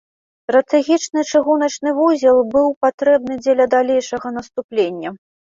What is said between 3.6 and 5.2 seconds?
далейшага наступлення.